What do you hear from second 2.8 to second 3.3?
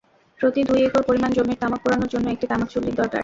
দরকার।